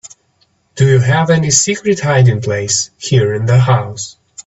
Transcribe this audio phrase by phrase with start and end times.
[0.73, 4.17] Do you have any secret hiding place here in the house?